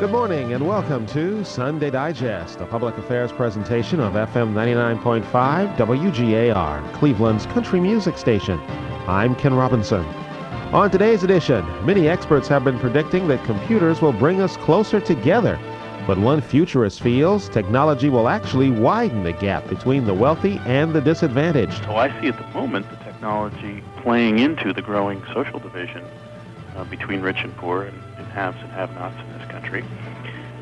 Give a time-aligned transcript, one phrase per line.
[0.00, 6.92] Good morning and welcome to Sunday Digest, a public affairs presentation of FM 99.5 WGAR,
[6.94, 8.58] Cleveland's country music station.
[9.06, 10.02] I'm Ken Robinson.
[10.72, 15.60] On today's edition, many experts have been predicting that computers will bring us closer together.
[16.06, 21.02] But one futurist feels technology will actually widen the gap between the wealthy and the
[21.02, 21.84] disadvantaged.
[21.84, 26.02] So I see at the moment the technology playing into the growing social division
[26.74, 29.20] uh, between rich and poor and, and haves and have-nots
[29.70, 29.84] country.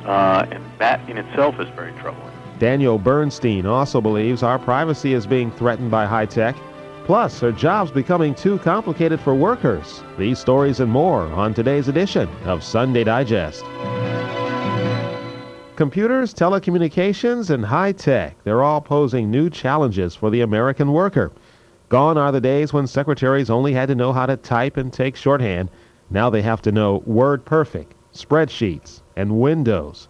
[0.04, 2.32] Uh, and that in itself is very troubling.
[2.58, 6.56] Daniel Bernstein also believes our privacy is being threatened by high tech.
[7.04, 10.02] Plus, are jobs becoming too complicated for workers?
[10.18, 13.64] These stories and more on today's edition of Sunday Digest.
[15.76, 21.30] Computers, telecommunications, and high tech, they're all posing new challenges for the American worker.
[21.88, 25.16] Gone are the days when secretaries only had to know how to type and take
[25.16, 25.70] shorthand.
[26.10, 30.08] Now they have to know Word Perfect, spreadsheets, and Windows.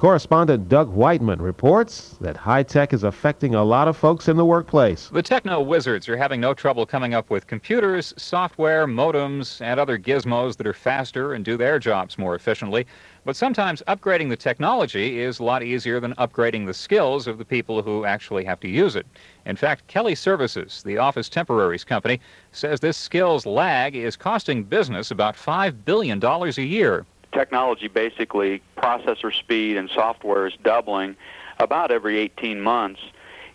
[0.00, 4.46] Correspondent Doug Whiteman reports that high tech is affecting a lot of folks in the
[4.46, 5.10] workplace.
[5.12, 9.98] The techno wizards are having no trouble coming up with computers, software, modems, and other
[9.98, 12.86] gizmos that are faster and do their jobs more efficiently.
[13.26, 17.44] But sometimes upgrading the technology is a lot easier than upgrading the skills of the
[17.44, 19.04] people who actually have to use it.
[19.44, 22.20] In fact, Kelly Services, the office temporaries company,
[22.52, 29.32] says this skills lag is costing business about $5 billion a year technology basically processor
[29.32, 31.16] speed and software is doubling
[31.58, 33.00] about every 18 months.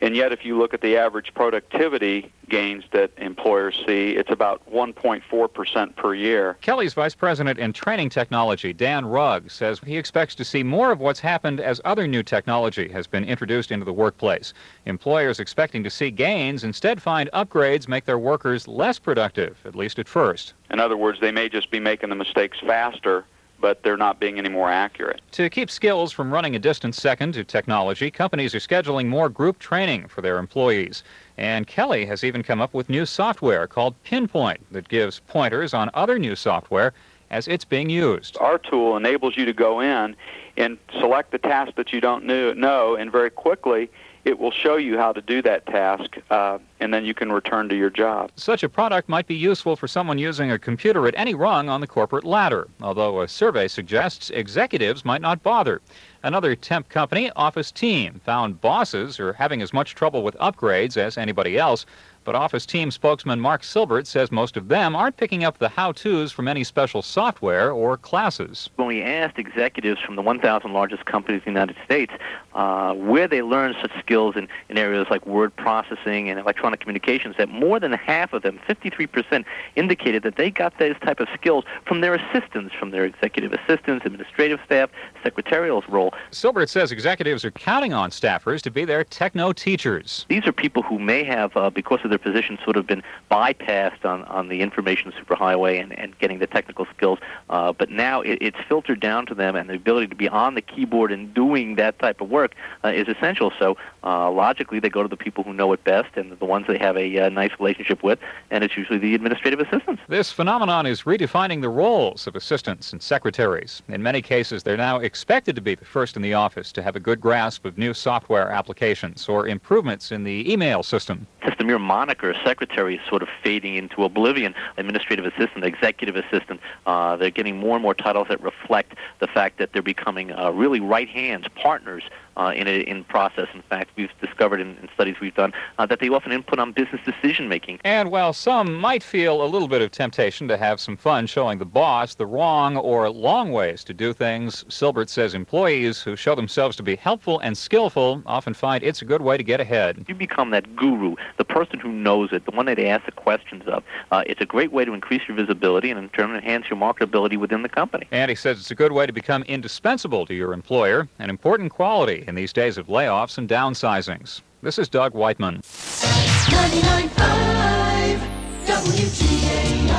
[0.02, 4.62] And yet, if you look at the average productivity gains that employers see, it's about
[4.70, 6.58] 1.4% per year.
[6.62, 11.00] Kelly's Vice President in Training Technology, Dan Rugg, says he expects to see more of
[11.00, 14.54] what's happened as other new technology has been introduced into the workplace.
[14.86, 19.98] Employers expecting to see gains instead find upgrades make their workers less productive, at least
[19.98, 20.54] at first.
[20.70, 23.24] In other words, they may just be making the mistakes faster
[23.66, 25.22] but they're not being any more accurate.
[25.32, 29.58] To keep skills from running a distance second to technology, companies are scheduling more group
[29.58, 31.02] training for their employees.
[31.40, 35.90] And Kelly has even come up with new software called Pinpoint that gives pointers on
[35.96, 36.94] other new software
[37.32, 38.38] as it's being used.
[38.40, 40.16] Our tool enables you to go in
[40.58, 43.90] and select the task that you don't know, and very quickly
[44.26, 47.70] it will show you how to do that task, uh, and then you can return
[47.70, 48.32] to your job.
[48.36, 51.80] Such a product might be useful for someone using a computer at any rung on
[51.80, 55.80] the corporate ladder, although a survey suggests executives might not bother.
[56.24, 61.20] Another temp company, Office Team, found bosses are having as much trouble with upgrades as
[61.20, 61.86] anybody else,
[62.26, 66.32] but Office Team spokesman Mark Silbert says most of them aren't picking up the how-tos
[66.32, 68.70] from any special software or classes.
[68.76, 72.12] When we asked executives from the 1,000 largest companies in the United States
[72.56, 77.36] uh, where they learned such skills in, in areas like word processing and electronic communications,
[77.38, 81.66] that more than half of them, 53%, indicated that they got those type of skills
[81.86, 84.90] from their assistants, from their executive assistants, administrative staff,
[85.22, 86.14] secretarial role.
[86.32, 90.26] Silbert says executives are counting on staffers to be their techno teachers.
[90.30, 93.04] These are people who may have, uh, because of their their positions sort of been
[93.30, 97.20] bypassed on, on the information superhighway and, and getting the technical skills.
[97.50, 100.56] Uh, but now it, it's filtered down to them, and the ability to be on
[100.56, 103.52] the keyboard and doing that type of work uh, is essential.
[103.60, 106.68] So uh, logically, they go to the people who know it best and the ones
[106.68, 108.20] they have a uh, nice relationship with,
[108.52, 110.02] and it's usually the administrative assistants.
[110.08, 113.82] This phenomenon is redefining the roles of assistants and secretaries.
[113.90, 116.96] In many cases, they're now expected to be the first in the office to have
[116.96, 121.28] a good grasp of new software applications or improvements in the email system.
[121.44, 124.54] Just the mere moniker secretary is sort of fading into oblivion.
[124.78, 129.58] Administrative assistant, executive assistant, uh, they're getting more and more titles that reflect the fact
[129.58, 132.04] that they're becoming uh, really right hands, partners
[132.38, 133.48] uh, in a in process.
[133.54, 136.72] In fact, we've discovered in, in studies we've done uh, that they often input on
[136.72, 137.80] business decision making.
[137.84, 141.60] And while some might feel a little bit of temptation to have some fun showing
[141.60, 146.36] the boss the wrong or long ways to do things, Silbert says employees who show
[146.36, 150.06] themselves to be helpful and skillful often find it's a good way to get ahead.
[150.08, 153.12] You become that guru, the person who knows it, the one that they ask the
[153.12, 153.84] questions of.
[154.12, 157.38] Uh, it's a great way to increase your visibility and in turn enhance your marketability
[157.38, 158.08] within the company.
[158.12, 161.72] And he says it's a good way to become indispensable to your employer, an important
[161.72, 164.42] quality in these days of layoffs and downsizings.
[164.62, 165.62] This is Doug Whiteman.
[165.62, 168.20] 99.5
[168.66, 169.90] WGAR.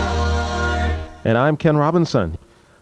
[1.25, 2.37] And I'm Ken Robinson.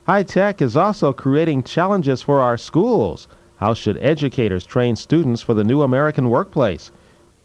[0.07, 3.29] High tech is also creating challenges for our schools.
[3.57, 6.91] How should educators train students for the new American workplace?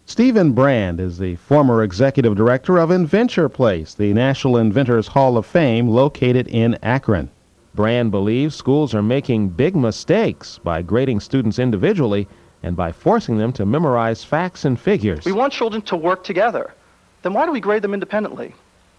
[0.06, 5.46] Stephen Brand is the former executive director of Inventure Place, the National Inventors Hall of
[5.46, 7.30] Fame located in Akron.
[7.76, 12.28] Brand believes schools are making big mistakes by grading students individually
[12.64, 15.26] and by forcing them to memorize facts and figures.
[15.26, 16.74] We want children to work together.
[17.22, 18.54] Then why do we grade them independently?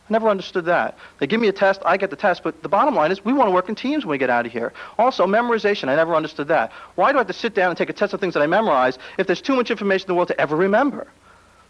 [0.08, 0.98] I never understood that.
[1.18, 3.32] They give me a test, I get the test, but the bottom line is we
[3.32, 4.72] want to work in teams when we get out of here.
[4.98, 6.72] Also, memorization, I never understood that.
[6.94, 8.46] Why do I have to sit down and take a test of things that I
[8.46, 11.06] memorize if there's too much information in the world to ever remember?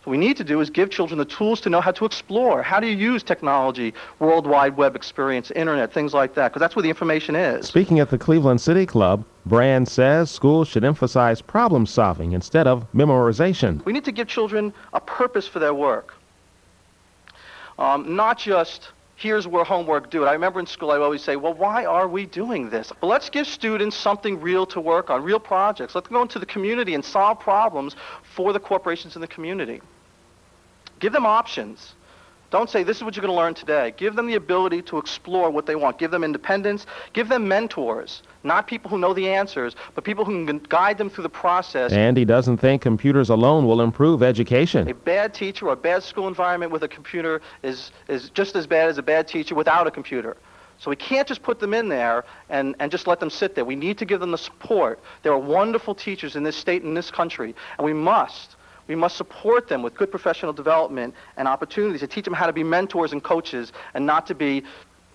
[0.04, 2.62] What we need to do is give children the tools to know how to explore.
[2.62, 6.74] How do you use technology, World Wide Web experience, internet, things like that, because that's
[6.74, 7.66] where the information is.
[7.66, 12.90] Speaking at the Cleveland City Club, Brand says schools should emphasize problem solving instead of
[12.92, 13.84] memorization.
[13.84, 16.14] We need to give children a purpose for their work,
[17.78, 20.26] um, not just here's where homework do it.
[20.26, 22.90] I remember in school I always say, well, why are we doing this?
[23.00, 25.94] But let's give students something real to work on, real projects.
[25.94, 27.94] Let's go into the community and solve problems
[28.34, 29.82] for the corporations in the community.
[31.00, 31.94] Give them options.
[32.50, 33.94] Don't say, this is what you're going to learn today.
[33.96, 35.98] Give them the ability to explore what they want.
[35.98, 36.84] Give them independence.
[37.12, 38.22] Give them mentors.
[38.42, 41.92] Not people who know the answers, but people who can guide them through the process.
[41.92, 44.88] And he doesn't think computers alone will improve education.
[44.88, 48.66] A bad teacher or a bad school environment with a computer is, is just as
[48.66, 50.36] bad as a bad teacher without a computer.
[50.78, 53.64] So we can't just put them in there and, and just let them sit there.
[53.64, 54.98] We need to give them the support.
[55.22, 58.56] There are wonderful teachers in this state and this country, and we must
[58.90, 62.52] we must support them with good professional development and opportunities to teach them how to
[62.52, 64.64] be mentors and coaches and not to be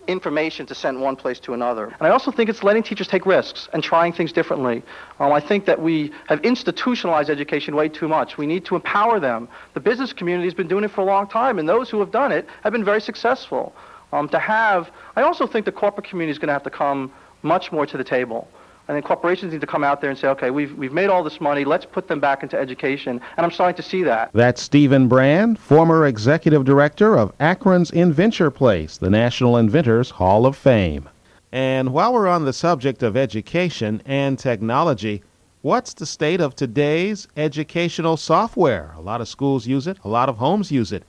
[0.08, 1.88] information to send one place to another.
[2.00, 4.82] And I also think it's letting teachers take risks and trying things differently.
[5.20, 8.38] Um, I think that we have institutionalized education way too much.
[8.38, 9.50] We need to empower them.
[9.74, 12.12] The business community has been doing it for a long time, and those who have
[12.12, 13.76] done it have been very successful.
[14.14, 17.12] Um, to have, I also think the corporate community is going to have to come
[17.42, 18.48] much more to the table.
[18.88, 21.24] I then corporations need to come out there and say, okay, we've, we've made all
[21.24, 23.20] this money, let's put them back into education.
[23.36, 24.30] And I'm starting to see that.
[24.34, 30.56] That's Stephen Brand, former executive director of Akron's Inventure Place, the National Inventors Hall of
[30.56, 31.10] Fame.
[31.52, 35.24] And while we're on the subject of education and technology,
[35.64, 38.94] what's the state of today's educational software?
[38.98, 41.04] A lot of schools use it, a lot of homes use it.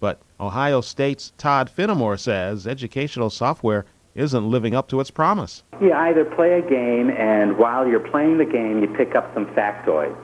[0.00, 5.62] But Ohio State's Todd Fenimore says educational software isn't living up to its promise.
[5.80, 9.46] You either play a game, and while you're playing the game, you pick up some
[9.46, 10.16] factoids,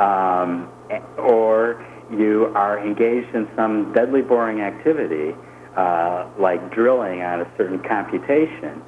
[0.00, 0.70] um,
[1.18, 5.34] or you are engaged in some deadly boring activity,
[5.76, 8.82] uh, like drilling on a certain computation.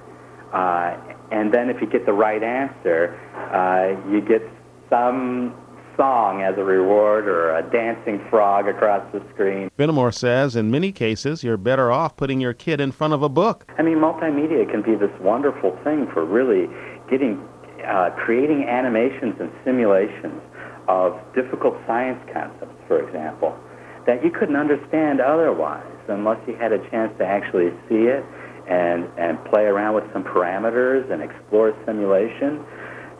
[0.52, 0.96] Uh,
[1.30, 3.18] and then if you get the right answer,
[3.52, 4.42] uh, you get
[4.88, 5.54] some
[5.98, 9.68] song as a reward or a dancing frog across the screen.
[9.76, 13.28] Fenimore says in many cases you're better off putting your kid in front of a
[13.28, 13.66] book.
[13.76, 16.68] I mean, multimedia can be this wonderful thing for really
[17.10, 17.42] getting,
[17.84, 20.40] uh, creating animations and simulations
[20.86, 23.58] of difficult science concepts, for example,
[24.06, 28.24] that you couldn't understand otherwise unless you had a chance to actually see it
[28.68, 32.64] and, and play around with some parameters and explore simulation.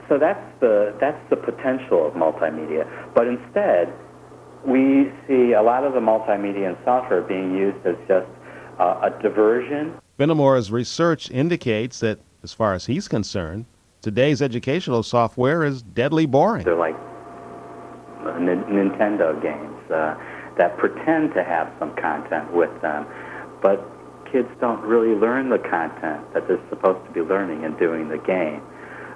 [0.08, 2.88] So that's the, that's the potential of multimedia.
[3.14, 3.93] But instead,
[4.66, 8.26] we see a lot of the multimedia and software being used as just
[8.78, 9.94] uh, a diversion.
[10.19, 13.66] Fenimore's research indicates that, as far as he's concerned,
[14.02, 16.64] today's educational software is deadly boring.
[16.64, 16.96] They're like
[18.25, 20.16] N- Nintendo games uh,
[20.56, 23.06] that pretend to have some content with them,
[23.62, 23.84] but
[24.32, 28.19] kids don't really learn the content that they're supposed to be learning and doing the
[28.19, 28.62] game.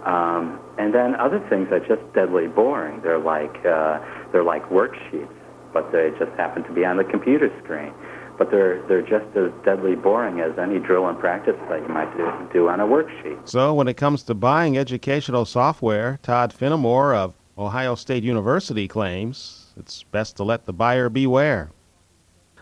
[0.05, 3.01] Um, and then other things are just deadly boring.
[3.03, 4.01] They're like uh,
[4.33, 5.33] they're like worksheets,
[5.73, 7.93] but they just happen to be on the computer screen.
[8.37, 12.17] But they're they're just as deadly boring as any drill and practice that you might
[12.17, 13.49] do, do on a worksheet.
[13.49, 19.67] So when it comes to buying educational software, Todd Fenimore of Ohio State University claims
[19.77, 21.71] it's best to let the buyer beware.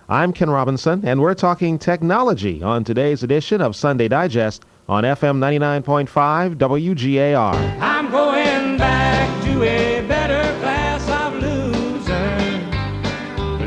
[0.09, 5.38] I'm Ken Robinson, and we're talking technology on today's edition of Sunday Digest on FM
[5.38, 7.54] 99.5 WGAR.
[7.80, 12.38] I'm going back to a better class of loser.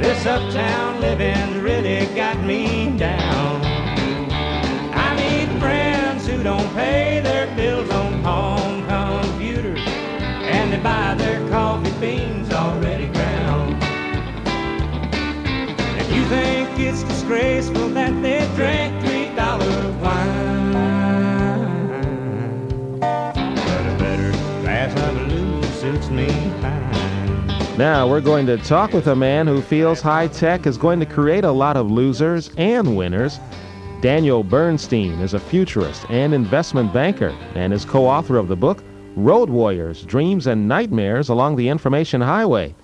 [0.02, 3.62] This uptown living's really got me down.
[4.94, 11.40] I need friends who don't pay their bills on home computers and they buy their
[11.50, 13.82] coffee beans already ground.
[16.02, 19.03] If you think it's disgraceful that they drink
[27.78, 31.08] Now, we're going to talk with a man who feels high tech is going to
[31.08, 33.40] create a lot of losers and winners.
[34.00, 38.84] Daniel Bernstein is a futurist and investment banker and is co author of the book
[39.16, 42.76] Road Warriors Dreams and Nightmares Along the Information Highway.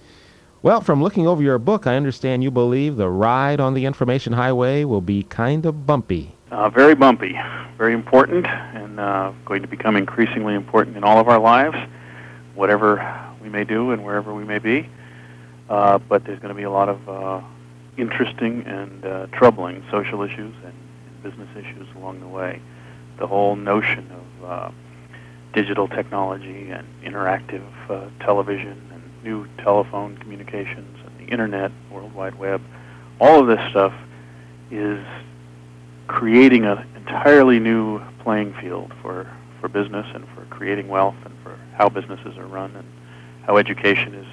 [0.62, 4.34] Well, from looking over your book, I understand you believe the ride on the information
[4.34, 6.36] highway will be kind of bumpy.
[6.52, 7.40] Uh, very bumpy,
[7.78, 11.78] very important, and uh, going to become increasingly important in all of our lives,
[12.56, 14.90] whatever we may do and wherever we may be.
[15.70, 17.42] Uh, but there's going to be a lot of uh,
[17.98, 20.74] interesting and uh, troubling social issues and,
[21.24, 22.62] business issues along the way.
[23.18, 24.72] The whole notion of uh,
[25.54, 32.36] digital technology and interactive uh, television and new telephone communications and the internet, World Wide
[32.36, 32.62] Web,
[33.20, 33.94] all of this stuff
[34.72, 35.04] is
[36.08, 39.30] creating an entirely new playing field for,
[39.60, 42.88] for business and for creating wealth and for how businesses are run and
[43.44, 44.28] how education is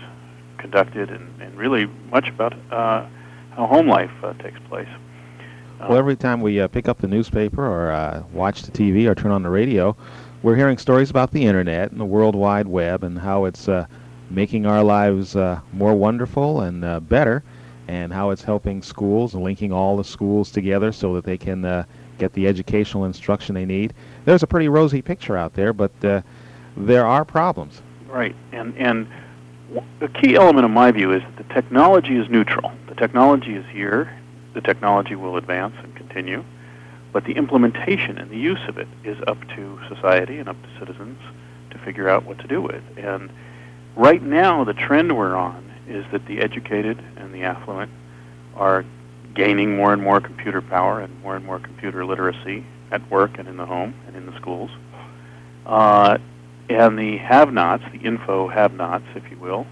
[0.59, 3.07] conducted and, and really much about uh,
[3.51, 4.89] how home life uh, takes place.
[5.81, 9.15] well, every time we uh, pick up the newspaper or uh, watch the TV or
[9.15, 9.97] turn on the radio,
[10.43, 13.87] we're hearing stories about the internet and the World Wide Web and how it's uh,
[14.31, 17.43] making our lives uh, more wonderful and uh, better,
[17.89, 21.65] and how it's helping schools and linking all the schools together so that they can
[21.65, 21.85] uh,
[22.19, 23.95] get the educational instruction they need.
[24.27, 26.21] There's a pretty rosy picture out there, but uh,
[26.77, 27.81] there are problems.
[28.09, 29.07] Right, and and
[30.01, 32.73] the key element in my view is that the technology is neutral.
[32.89, 34.13] The technology is here.
[34.55, 36.45] The technology will advance and continue,
[37.13, 40.79] but the implementation and the use of it is up to society and up to
[40.81, 41.21] citizens
[41.71, 42.83] to figure out what to do with.
[42.97, 43.31] And
[43.95, 47.93] right now, the trend we're on is that the educated and the affluent
[48.57, 48.85] are
[49.35, 53.49] gaining more and more computer power and more and more computer literacy at work and
[53.49, 54.71] in the home and in the schools.
[55.65, 56.19] Uh,
[56.69, 59.67] and the have-nots, the info have-nots, if you will,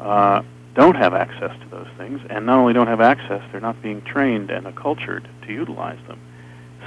[0.00, 0.42] uh,
[0.74, 4.00] don't have access to those things, and not only don't have access, they're not being
[4.02, 6.20] trained and accultured to utilize them.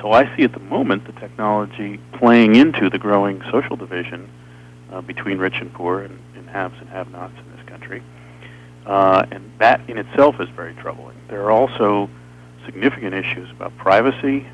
[0.01, 4.29] So I see at the moment the technology playing into the growing social division
[4.91, 8.01] uh, between rich and poor and, and haves and have-nots in this country.
[8.85, 11.17] Uh, and that in itself is very troubling.
[11.27, 12.09] There are also
[12.65, 14.47] significant issues about privacy,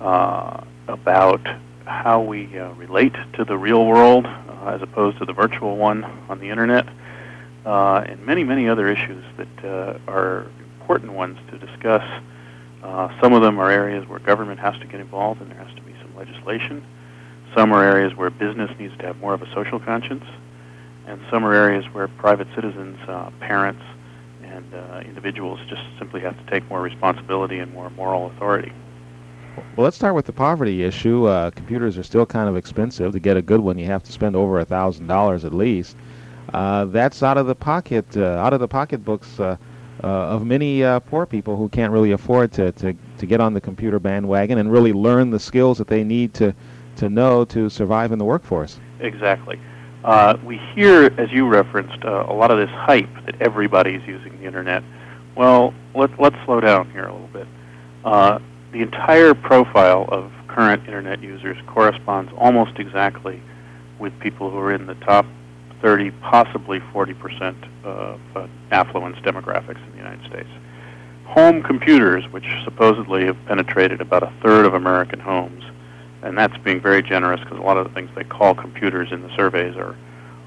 [0.00, 1.46] uh, about
[1.88, 6.04] how we uh, relate to the real world uh, as opposed to the virtual one
[6.28, 6.86] on the internet,
[7.64, 10.46] uh, and many, many other issues that uh, are
[10.80, 12.04] important ones to discuss.
[12.82, 15.74] Uh, some of them are areas where government has to get involved and there has
[15.74, 16.84] to be some legislation.
[17.54, 20.24] Some are areas where business needs to have more of a social conscience.
[21.06, 22.98] And some are areas where private citizens,
[23.40, 23.82] parents,
[24.42, 28.72] and individuals just simply have to take more responsibility and more moral authority.
[29.76, 31.26] Well, let's start with the poverty issue.
[31.26, 33.12] Uh, computers are still kind of expensive.
[33.12, 35.96] To get a good one, you have to spend over a thousand dollars at least.
[36.52, 39.56] Uh, that's out of the pocket, uh, out of the pocketbooks uh,
[40.02, 43.52] uh, of many uh, poor people who can't really afford to, to, to get on
[43.52, 46.54] the computer bandwagon and really learn the skills that they need to,
[46.96, 48.78] to know to survive in the workforce.
[49.00, 49.60] Exactly.
[50.44, 54.82] We hear, as you referenced, a lot of this hype that everybody's using the internet.
[55.36, 57.46] Well, let, let's slow down here a little bit.
[58.70, 63.40] The entire profile of current internet users corresponds almost exactly
[63.98, 65.24] with people who are in the top
[65.80, 70.48] 30, possibly 40% of uh, affluence demographics in the United States.
[71.24, 75.64] Home computers, which supposedly have penetrated about a third of American homes,
[76.22, 79.22] and that's being very generous because a lot of the things they call computers in
[79.22, 79.96] the surveys are,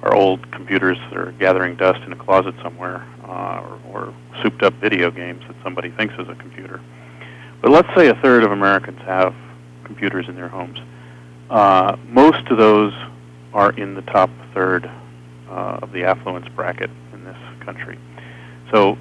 [0.04, 4.14] are old computers that are gathering dust in a closet somewhere uh, or, or
[4.44, 6.80] souped up video games that somebody thinks is a computer.
[7.62, 9.36] But let's say a third of Americans have
[9.84, 10.80] computers in their homes.
[11.50, 12.94] Uh, most of those
[13.54, 14.90] are in the top third
[15.50, 18.00] uh, of the affluence bracket in this country.
[18.72, 18.98] So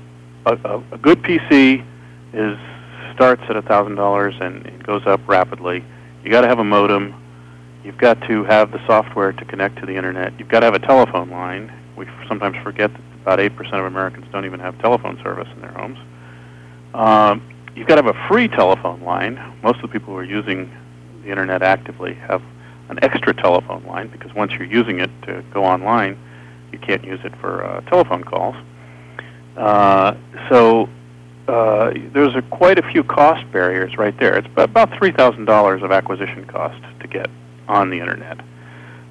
[0.46, 1.86] a, a, a good PC
[2.32, 2.58] is
[3.14, 5.84] starts at $1,000 and goes up rapidly.
[6.24, 7.14] You got to have a modem.
[7.84, 10.38] You've got to have the software to connect to the internet.
[10.38, 11.72] You've got to have a telephone line.
[11.96, 15.72] We sometimes forget that about 8% of Americans don't even have telephone service in their
[15.72, 15.98] homes.
[16.94, 17.42] Um,
[17.74, 19.36] you've got to have a free telephone line.
[19.62, 20.70] Most of the people who are using
[21.22, 22.42] the internet actively have
[22.88, 26.18] an extra telephone line because once you're using it to go online,
[26.72, 28.56] you can't use it for uh, telephone calls.
[29.56, 30.14] Uh,
[30.48, 30.88] so
[31.48, 34.36] uh, there's a, quite a few cost barriers right there.
[34.36, 37.28] It's about $3,000 of acquisition cost to get
[37.68, 38.40] on the internet,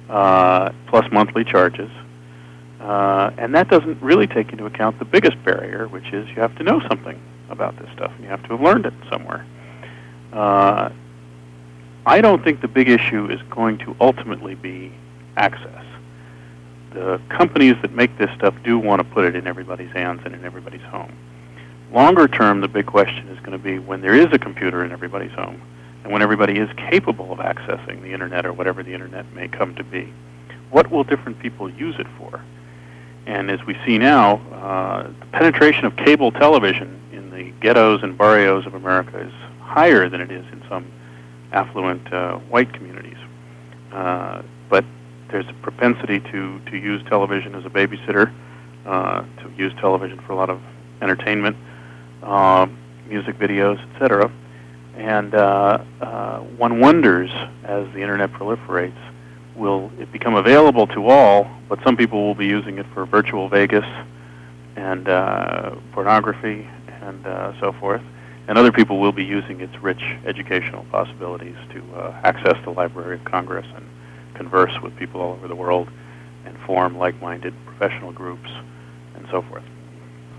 [0.08, 1.90] uh, plus monthly charges.
[2.80, 6.54] Uh, and that doesn't really take into account the biggest barrier, which is you have
[6.56, 7.20] to know something
[7.50, 9.44] about this stuff, and you have to have learned it somewhere.
[10.32, 10.90] Uh,
[12.06, 14.92] I don't think the big issue is going to ultimately be
[15.36, 15.84] access.
[16.92, 20.34] The companies that make this stuff do want to put it in everybody's hands and
[20.34, 21.16] in everybody's home.
[21.92, 24.92] Longer term, the big question is going to be when there is a computer in
[24.92, 25.60] everybody's home,
[26.02, 29.74] and when everybody is capable of accessing the internet or whatever the internet may come
[29.74, 30.12] to be,
[30.70, 32.42] what will different people use it for?
[33.26, 37.00] And as we see now, uh, the penetration of cable television
[37.40, 40.84] the ghettos and barrios of America is higher than it is in some
[41.52, 43.16] affluent uh, white communities.
[43.92, 44.84] Uh, but
[45.30, 48.32] there's a propensity to, to use television as a babysitter,
[48.86, 50.60] uh, to use television for a lot of
[51.00, 51.56] entertainment.
[52.22, 52.76] um,
[53.08, 54.30] music videos, etc.
[54.96, 57.30] And uh, uh, one wonders,
[57.64, 58.98] as the internet proliferates,
[59.56, 61.50] will it become available to all?
[61.68, 63.84] But some people will be using it for virtual Vegas
[64.80, 66.66] and uh, pornography
[67.02, 68.02] and uh, so forth.
[68.48, 73.16] And other people will be using its rich educational possibilities to uh, access the Library
[73.16, 73.86] of Congress and
[74.34, 75.88] converse with people all over the world
[76.46, 78.48] and form like-minded professional groups
[79.14, 79.62] and so forth.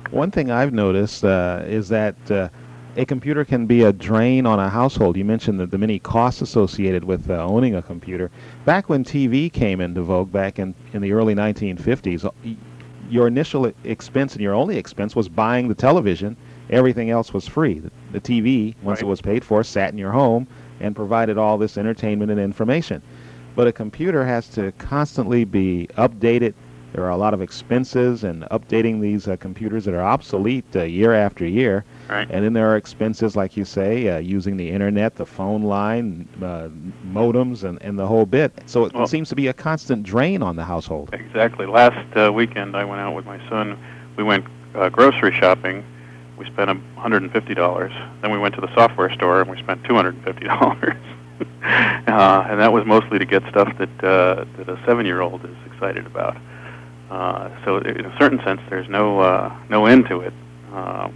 [0.10, 2.50] One thing I've noticed uh, is that uh,
[2.98, 5.15] a computer can be a drain on a household.
[5.15, 8.29] You mentioned the, the many costs associated with uh, owning a computer.
[8.65, 12.29] Back when TV came into vogue, back in, in the early 1950s,
[13.12, 16.38] your initial expense and your only expense was buying the television.
[16.70, 17.80] Everything else was free.
[17.80, 19.03] The, the TV, once right.
[19.03, 20.48] it was paid for, sat in your home
[20.80, 23.01] and provided all this entertainment and information.
[23.53, 26.53] But a computer has to constantly be updated.
[26.94, 30.84] There are a lot of expenses in updating these uh, computers that are obsolete uh,
[30.84, 31.84] year after year.
[32.12, 32.27] Right.
[32.30, 36.27] And then there are expenses, like you say, uh, using the internet, the phone line,
[36.41, 36.68] uh,
[37.08, 38.51] modems, and, and the whole bit.
[38.65, 41.12] So it well, seems to be a constant drain on the household.
[41.13, 41.65] Exactly.
[41.65, 43.82] Last uh, weekend, I went out with my son.
[44.18, 45.86] We went uh, grocery shopping.
[46.38, 48.22] We spent $150.
[48.22, 50.98] Then we went to the software store and we spent $250.
[51.41, 56.06] uh, and that was mostly to get stuff that uh, that a seven-year-old is excited
[56.06, 56.36] about.
[57.10, 60.34] Uh, so, in a certain sense, there's no uh, no end to it,
[60.74, 61.10] uh,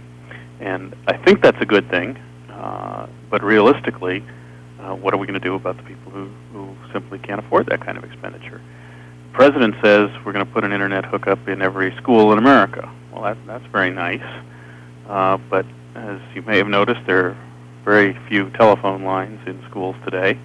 [0.60, 2.18] and I think that's a good thing.
[2.50, 4.24] Uh, but realistically,
[4.80, 7.66] uh, what are we going to do about the people who, who simply can't afford
[7.66, 8.60] that kind of expenditure?
[9.32, 12.90] The president says we're going to put an internet hookup in every school in America.
[13.12, 14.22] Well, that, that's very nice,
[15.08, 17.36] uh, but as you may have noticed, there are
[17.84, 20.38] very few telephone lines in schools today.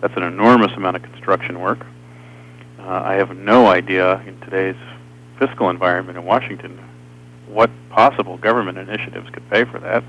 [0.00, 1.84] That's an enormous amount of construction work.
[2.78, 4.76] Uh, I have no idea in today's
[5.38, 6.78] fiscal environment in Washington
[7.48, 10.04] what possible government initiatives could pay for that.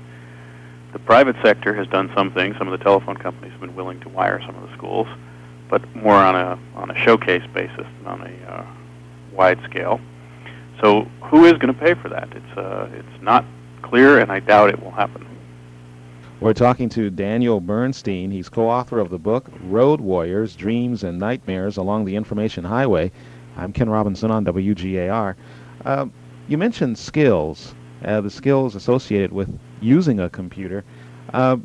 [0.92, 2.56] The private sector has done some things.
[2.58, 5.06] Some of the telephone companies have been willing to wire some of the schools,
[5.68, 8.66] but more on a on a showcase basis than on a uh,
[9.32, 10.00] wide scale.
[10.80, 12.28] So, who is going to pay for that?
[12.32, 13.44] It's uh, it's not
[13.82, 15.26] clear, and I doubt it will happen.
[16.40, 18.30] We're talking to Daniel Bernstein.
[18.30, 23.12] He's co author of the book Road Warriors Dreams and Nightmares Along the Information Highway.
[23.58, 25.34] I'm Ken Robinson on WGAR.
[25.84, 26.06] Uh,
[26.50, 30.84] you mentioned skills, uh, the skills associated with using a computer.
[31.32, 31.56] Uh,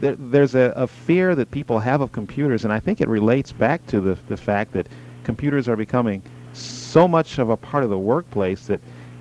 [0.00, 3.52] there, there's a, a, fear that people have of computers, and I think it relates
[3.52, 4.88] back to the, the fact that
[5.22, 8.80] computers are becoming so much of a part of the workplace that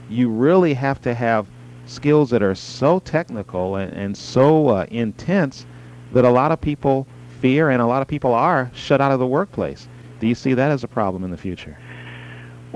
[0.10, 1.46] you really have to have
[1.86, 5.68] skills that are so technical and, and so uh, intense
[6.14, 7.06] that a lot of people
[7.42, 9.88] fear and a lot of people are shut out of the workplace.
[10.20, 11.78] Do you see that as a problem in the future?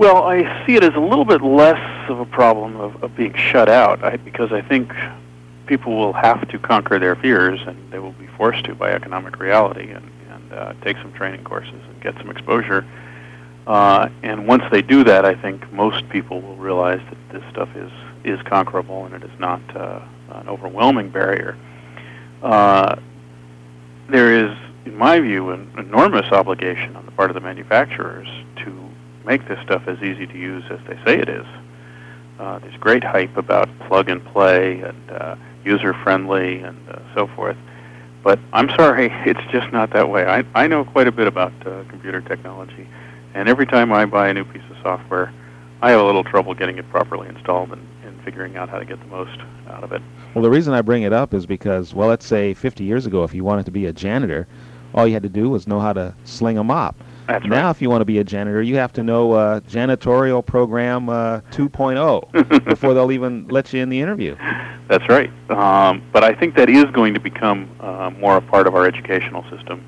[0.00, 3.34] Well, I see it as a little bit less of a problem of, of being
[3.34, 4.90] shut out I, because I think
[5.66, 9.38] people will have to conquer their fears and they will be forced to by economic
[9.38, 12.86] reality and, and uh, take some training courses and get some exposure.
[13.66, 17.68] Uh, and once they do that, I think most people will realize that this stuff
[17.76, 17.92] is
[18.24, 21.58] is conquerable and it is not uh, an overwhelming barrier.
[22.42, 22.96] Uh,
[24.08, 28.90] there is, in my view, an enormous obligation on the part of the manufacturers to
[29.30, 31.46] make this stuff as easy to use as they say it is.
[32.40, 37.28] Uh, there's great hype about plug and play and uh, user friendly and uh, so
[37.36, 37.56] forth.
[38.24, 40.26] But I'm sorry, it's just not that way.
[40.26, 42.88] I, I know quite a bit about uh, computer technology,
[43.34, 45.32] and every time I buy a new piece of software,
[45.80, 48.84] I have a little trouble getting it properly installed and, and figuring out how to
[48.84, 49.38] get the most
[49.68, 50.02] out of it.
[50.34, 53.22] Well, the reason I bring it up is because, well, let's say 50 years ago,
[53.22, 54.48] if you wanted to be a janitor,
[54.92, 56.96] all you had to do was know how to sling a mop.
[57.30, 57.70] That's now, right.
[57.70, 61.40] if you want to be a janitor, you have to know uh, janitorial program uh,
[61.52, 64.34] 2.0 before they'll even let you in the interview.
[64.88, 65.30] That's right.
[65.48, 68.84] Um, but I think that is going to become uh, more a part of our
[68.84, 69.84] educational system,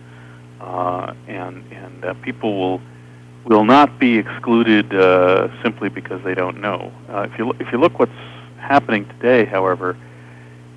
[0.61, 2.81] uh, and and uh, people will
[3.45, 6.93] will not be excluded uh, simply because they don't know.
[7.09, 8.13] Uh, if you look, if you look what's
[8.59, 9.97] happening today, however,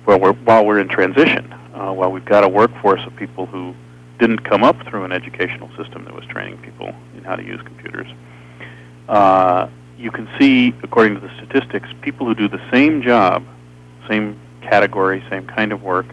[0.04, 3.72] well, we're, while we're in transition, uh, while we've got a workforce of people who
[4.18, 7.60] didn't come up through an educational system that was training people in how to use
[7.62, 8.08] computers,
[9.08, 13.44] uh, you can see, according to the statistics, people who do the same job,
[14.08, 16.06] same category, same kind of work,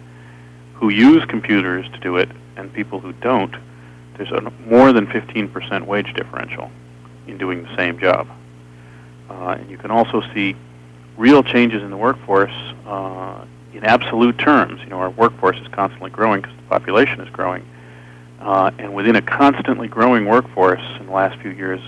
[0.74, 3.56] who use computers to do it, and people who don't
[4.18, 6.70] there's a more than 15% wage differential
[7.28, 8.28] in doing the same job.
[9.30, 10.56] Uh, and you can also see
[11.18, 12.54] real changes in the workforce
[12.86, 14.82] uh, in absolute terms.
[14.82, 17.66] You know, our workforce is constantly growing because the population is growing.
[18.44, 21.80] Uh, and within a constantly growing workforce in the last few years,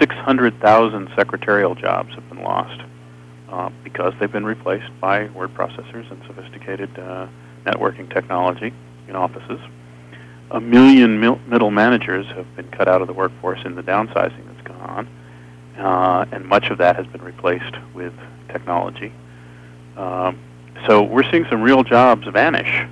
[0.00, 2.80] 600,000 secretarial jobs have been lost.
[3.48, 7.26] uh, because they've been replaced by word processors and sophisticated uh,
[7.64, 8.72] networking technology
[9.08, 9.60] in offices.
[10.50, 14.44] A million mil- middle managers have been cut out of the workforce in the downsizing
[14.46, 15.08] that's gone
[15.76, 18.12] on, uh, and much of that has been replaced with
[18.48, 19.12] technology.
[19.96, 20.38] Um,
[20.86, 22.86] so we're seeing some real jobs vanish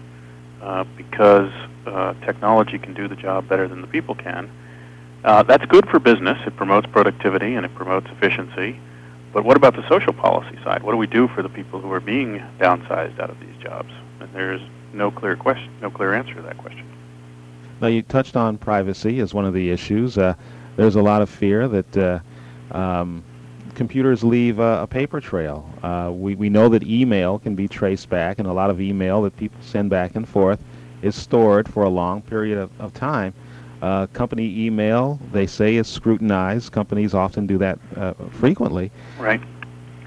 [0.63, 1.51] uh, because
[1.87, 4.51] uh, technology can do the job better than the people can.
[5.25, 6.39] Uh, that's good for business.
[6.47, 8.79] It promotes productivity and it promotes efficiency.
[9.33, 10.83] But what about the social policy side?
[10.83, 13.91] What do we do for the people who are being downsized out of these jobs?
[14.21, 14.61] And there's
[14.93, 16.87] no clear question, no clear answer to that question.
[17.81, 20.17] Now, you touched on privacy as one of the issues.
[20.17, 20.35] Uh,
[20.77, 22.21] there's a lot of fear that uh,
[22.77, 23.25] um,
[23.75, 25.69] computers leave uh, a paper trail.
[25.83, 29.23] Uh, we, we know that email can be traced back, and a lot of email
[29.23, 30.61] that people send back and forth
[31.05, 33.35] is stored for a long period of, of time.
[33.83, 36.73] Uh, company email, they say, is scrutinized.
[36.73, 38.91] Companies often do that uh, frequently.
[39.19, 39.43] Right.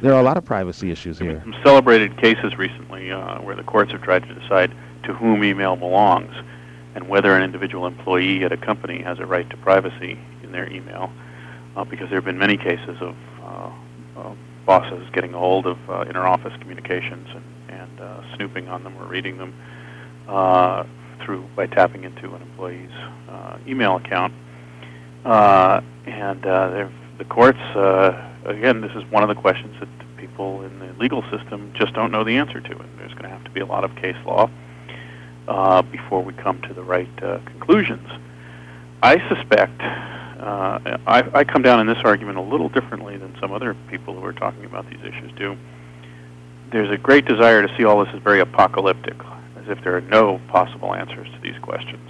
[0.02, 1.42] There are a lot of privacy issues here.
[1.44, 5.76] Some celebrated cases recently uh, where the courts have tried to decide to whom email
[5.76, 6.34] belongs
[6.96, 10.68] and whether an individual employee at a company has a right to privacy in their
[10.72, 11.12] email.
[11.76, 13.72] Uh, because there have been many cases of uh,
[14.18, 14.34] uh,
[14.66, 19.06] bosses getting a hold of uh, inter-office communications and, and uh, snooping on them or
[19.06, 19.54] reading them
[20.28, 20.84] uh,
[21.24, 22.92] through by tapping into an employee's
[23.30, 24.34] uh, email account.
[25.26, 26.88] Uh, and uh,
[27.18, 31.22] the courts, uh, again, this is one of the questions that people in the legal
[31.30, 33.66] system just don't know the answer to, and there's going to have to be a
[33.66, 34.50] lot of case law
[35.92, 38.08] before we come to the right conclusions.
[39.02, 43.76] I suspect I, I come down in this argument a little differently than some other
[43.90, 45.58] people who are talking about these issues do.
[46.72, 49.16] There's a great desire to see all this as very apocalyptic,
[49.70, 52.10] if there are no possible answers to these questions.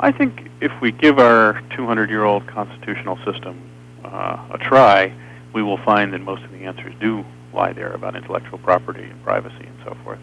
[0.00, 3.70] I think if we give our 200-year-old constitutional system
[4.04, 5.14] uh, a try,
[5.52, 9.22] we will find that most of the answers do lie there about intellectual property and
[9.22, 10.18] privacy and so forth.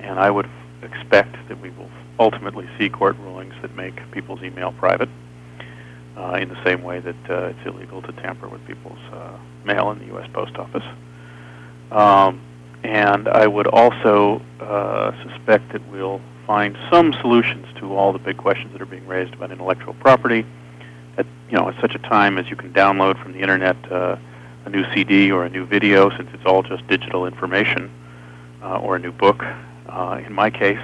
[0.00, 0.48] And I would
[0.82, 5.08] expect that we will ultimately see court rulings that make people's email private
[6.16, 9.90] uh, in the same way that uh, it's illegal to tamper with people's uh, mail
[9.90, 10.28] in the U.S.
[10.32, 10.84] Post Office.
[11.90, 12.40] Um,
[12.84, 18.36] and I would also uh, suspect that we'll find some solutions to all the big
[18.36, 20.46] questions that are being raised about intellectual property.
[21.16, 24.16] At you know, at such a time as you can download from the internet uh,
[24.66, 27.90] a new CD or a new video, since it's all just digital information,
[28.62, 29.42] uh, or a new book.
[29.88, 30.80] Uh, in my case,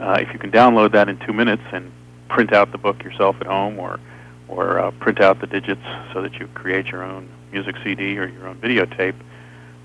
[0.00, 1.92] uh, if you can download that in two minutes and
[2.28, 4.00] print out the book yourself at home, or
[4.48, 8.26] or uh, print out the digits so that you create your own music CD or
[8.26, 9.14] your own videotape,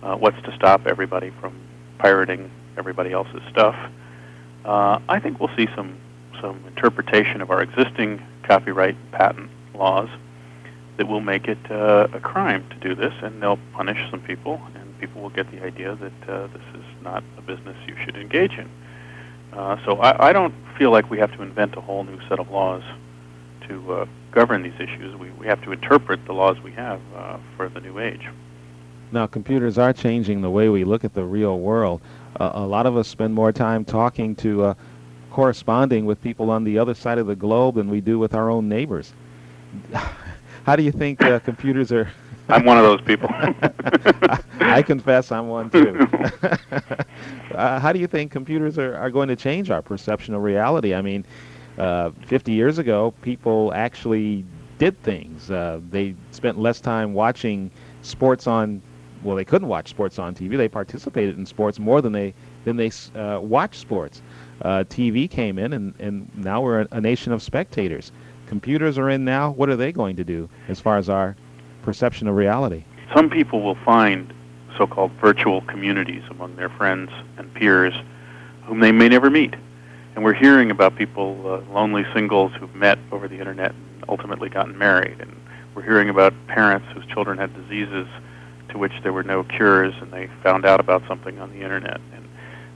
[0.03, 1.57] uh, what's to stop everybody from
[1.97, 3.75] pirating everybody else's stuff?
[4.65, 5.97] Uh, I think we'll see some
[6.41, 10.09] some interpretation of our existing copyright patent laws
[10.97, 14.61] that will make it uh, a crime to do this, and they'll punish some people,
[14.75, 18.17] and people will get the idea that uh, this is not a business you should
[18.17, 18.69] engage in.
[19.53, 22.39] Uh, so I, I don't feel like we have to invent a whole new set
[22.39, 22.83] of laws
[23.67, 25.15] to uh, govern these issues.
[25.15, 28.27] We, we have to interpret the laws we have uh, for the new age.
[29.13, 32.01] Now, computers are changing the way we look at the real world.
[32.39, 34.73] Uh, a lot of us spend more time talking to, uh,
[35.29, 38.49] corresponding with people on the other side of the globe than we do with our
[38.49, 39.13] own neighbors.
[40.65, 42.11] How do you think uh, computers are?
[42.49, 43.29] I'm one of those people.
[44.59, 46.07] I confess I'm one too.
[47.53, 50.93] uh, how do you think computers are, are going to change our perception of reality?
[50.93, 51.23] I mean,
[51.77, 54.43] uh, 50 years ago, people actually
[54.77, 55.51] did things.
[55.51, 57.71] Uh, they spent less time watching
[58.01, 58.81] sports on.
[59.23, 60.57] Well, they couldn't watch sports on TV.
[60.57, 62.33] They participated in sports more than they
[62.65, 64.21] than they uh, watched sports.
[64.61, 68.11] Uh, TV came in, and, and now we're a, a nation of spectators.
[68.47, 69.51] Computers are in now.
[69.51, 71.35] What are they going to do as far as our
[71.81, 72.83] perception of reality?
[73.13, 74.33] Some people will find
[74.77, 77.93] so-called virtual communities among their friends and peers
[78.65, 79.53] whom they may never meet.
[80.15, 84.49] And we're hearing about people, uh, lonely singles who've met over the internet and ultimately
[84.49, 85.19] gotten married.
[85.19, 85.35] And
[85.75, 88.07] we're hearing about parents whose children had diseases
[88.73, 92.01] to which there were no cures and they found out about something on the internet.
[92.13, 92.27] And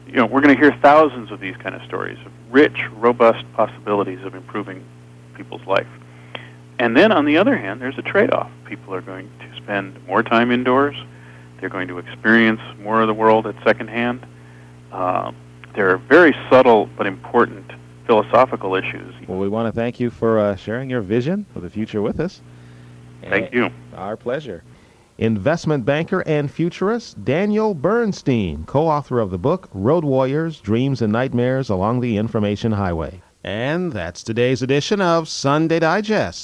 [0.08, 3.44] you know, we're going to hear thousands of these kind of stories of rich, robust
[3.54, 4.86] possibilities of improving
[5.36, 5.88] people's life.
[6.80, 8.50] And then on the other hand, there's a trade-off.
[8.66, 10.96] People are going to spend more time indoors.
[11.60, 14.26] They're going to experience more of the world at secondhand.
[14.92, 15.36] Um,
[15.76, 17.72] there are very subtle but important
[18.06, 19.14] philosophical issues.
[19.28, 22.20] Well, we want to thank you for uh, sharing your vision for the future with
[22.20, 22.42] us.
[23.22, 23.72] Thank you.
[23.96, 24.64] Our pleasure.
[25.20, 31.12] Investment banker and futurist Daniel Bernstein, co author of the book Road Warriors Dreams and
[31.12, 33.24] Nightmares Along the Information Highway.
[33.44, 36.44] And that's today's edition of Sunday Digest.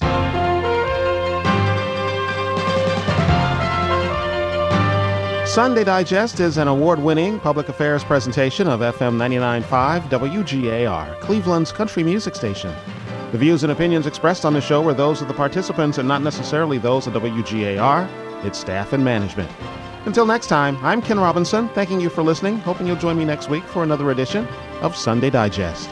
[5.47, 12.01] Sunday Digest is an award winning public affairs presentation of FM 99.5 WGAR, Cleveland's country
[12.01, 12.73] music station.
[13.31, 16.23] The views and opinions expressed on the show are those of the participants and not
[16.23, 19.49] necessarily those of WGAR, its staff, and management.
[20.06, 23.49] Until next time, I'm Ken Robinson, thanking you for listening, hoping you'll join me next
[23.49, 24.47] week for another edition
[24.82, 25.89] of Sunday Digest.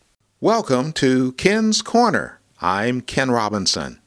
[0.43, 2.41] Welcome to Ken's Corner.
[2.59, 4.01] I'm Ken Robinson.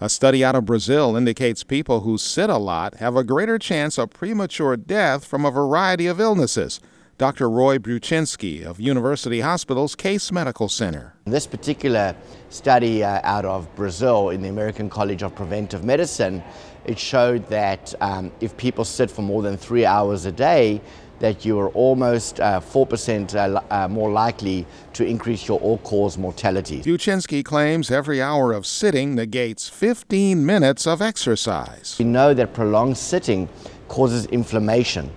[0.00, 3.96] A study out of Brazil indicates people who sit a lot have a greater chance
[3.96, 6.80] of premature death from a variety of illnesses.
[7.16, 7.48] Dr.
[7.48, 11.14] Roy Bruczynski of University Hospital's Case Medical Center.
[11.26, 12.16] This particular
[12.48, 16.42] study uh, out of Brazil in the American College of Preventive Medicine,
[16.86, 20.80] it showed that um, if people sit for more than three hours a day,
[21.20, 26.82] that you are almost uh, 4% uh, uh, more likely to increase your all-cause mortality.
[26.82, 31.96] Bruczynski claims every hour of sitting negates 15 minutes of exercise.
[31.98, 33.48] We know that prolonged sitting
[33.88, 35.10] causes inflammation.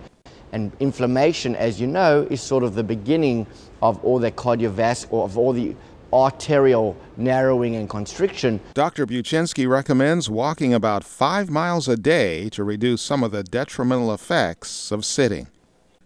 [0.54, 3.48] And inflammation, as you know, is sort of the beginning
[3.82, 5.76] of all the cardiovascular, of all the
[6.14, 8.60] arterial narrowing and constriction.
[8.74, 9.08] Dr.
[9.08, 14.92] Bruczynski recommends walking about five miles a day to reduce some of the detrimental effects
[14.92, 15.48] of sitting.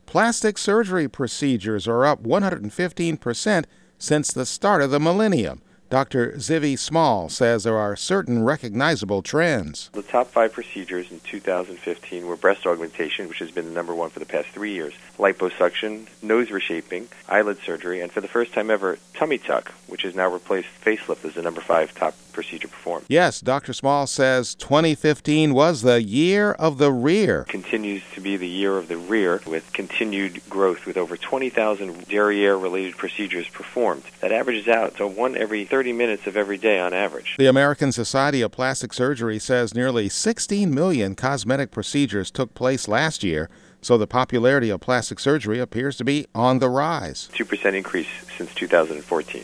[0.05, 3.65] Plastic surgery procedures are up 115%
[3.97, 5.61] since the start of the millennium.
[5.89, 6.31] Dr.
[6.37, 9.91] Zivi Small says there are certain recognizable trends.
[9.93, 14.09] The top five procedures in 2015 were breast augmentation, which has been the number one
[14.09, 18.71] for the past three years, liposuction, nose reshaping, eyelid surgery, and for the first time
[18.71, 23.05] ever, tummy tuck, which has now replaced facelift as the number five top procedure performed.
[23.07, 23.71] Yes, Dr.
[23.71, 27.45] Small says 2015 was the year of the rear.
[27.45, 32.57] Continues to be the year of the rear with continued growth with over 20,000 derriere
[32.57, 34.03] related procedures performed.
[34.19, 37.35] That averages out to one every 30 minutes of every day on average.
[37.38, 43.25] The American Society of Plastic Surgery says nearly 16 million cosmetic procedures took place last
[43.25, 43.49] year,
[43.81, 47.29] so the popularity of plastic surgery appears to be on the rise.
[47.33, 48.07] 2% increase
[48.38, 49.43] since 2014.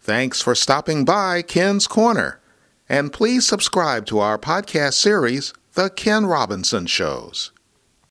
[0.00, 2.40] Thanks for stopping by Ken's Corner.
[2.88, 7.52] And please subscribe to our podcast series, The Ken Robinson Shows.